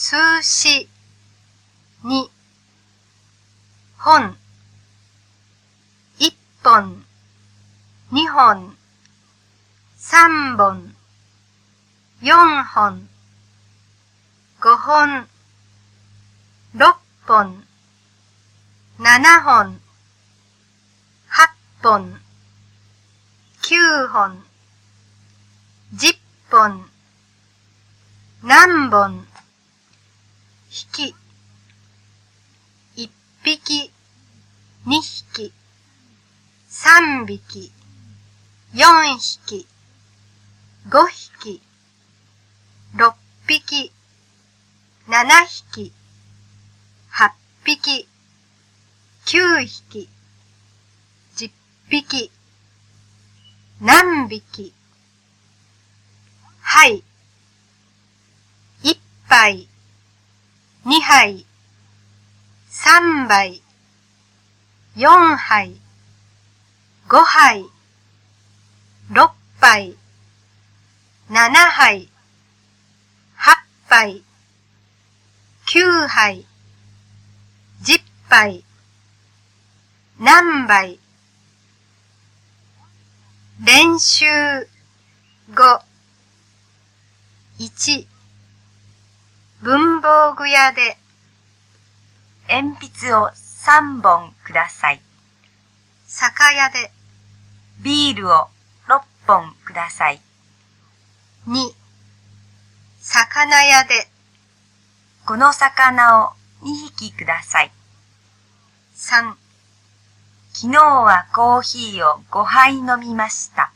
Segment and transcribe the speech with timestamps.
[0.00, 0.14] 数
[0.44, 0.88] 詞
[2.04, 2.30] に
[3.96, 4.38] 本。
[6.18, 6.32] 一
[6.62, 7.04] 本
[8.12, 8.76] 二本。
[9.96, 10.94] 三本
[12.20, 12.32] 四
[12.62, 13.08] 本。
[14.60, 15.26] 五本
[16.74, 16.96] 六
[17.26, 17.66] 本。
[18.98, 19.80] 七本。
[21.26, 21.52] 八
[21.82, 22.20] 本。
[23.62, 23.76] 九
[24.06, 24.44] 本。
[25.98, 26.16] 十
[26.48, 26.88] 本。
[28.42, 29.37] 何本？
[30.70, 31.14] 匹。
[32.94, 33.10] 一
[33.42, 33.90] 匹。
[34.84, 35.00] 二
[35.32, 35.52] 匹。
[36.68, 37.72] 三匹。
[38.74, 39.66] 四匹。
[40.84, 41.06] 五
[41.40, 41.62] 匹。
[42.92, 43.14] 六
[43.46, 43.92] 匹。
[45.06, 45.92] 七匹。
[47.10, 48.06] 八匹。
[49.24, 50.08] 九匹。
[51.34, 51.50] 十
[51.88, 52.30] 匹。
[53.80, 54.74] 何匹。
[56.60, 57.02] はい。
[58.82, 59.68] 一杯。
[60.90, 61.44] 二杯、
[62.70, 63.62] 三杯、
[64.94, 65.78] 四杯、
[67.10, 67.70] 五杯、
[69.10, 69.98] 六杯、
[71.28, 71.36] 七
[71.76, 72.08] 杯、
[73.36, 74.24] 八杯、
[75.66, 76.46] 九杯、
[77.84, 78.64] 十杯、
[80.16, 80.98] 何杯。
[83.60, 84.66] 練習。
[85.54, 85.82] 語
[87.58, 88.06] 1
[89.60, 90.96] 文房具屋で
[92.48, 95.00] 鉛筆を3本ください。
[96.06, 96.92] 酒屋で
[97.82, 98.46] ビールを
[98.86, 100.20] 6本ください。
[101.48, 101.72] 2
[103.00, 104.06] 魚屋で
[105.26, 106.30] この魚を
[106.62, 107.72] 2匹ください。
[108.94, 109.34] 3
[110.52, 113.72] 昨日はコーヒーを5杯飲みました。